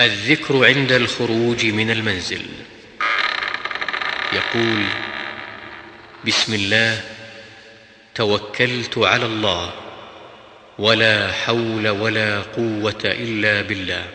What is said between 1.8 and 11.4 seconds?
المنزل. يقول بسم الله توكلت على الله ولا